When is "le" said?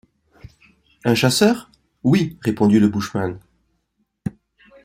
2.79-2.87